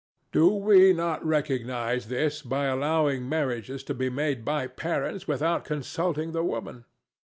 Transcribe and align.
Do 0.31 0.49
we 0.55 0.93
not 0.93 1.23
recognize 1.23 2.07
this 2.07 2.41
by 2.41 2.65
allowing 2.65 3.29
marriages 3.29 3.83
to 3.83 3.93
be 3.93 4.09
made 4.09 4.43
by 4.43 4.65
parents 4.65 5.27
without 5.27 5.63
consulting 5.63 6.31
the 6.31 6.43
woman? 6.43 6.85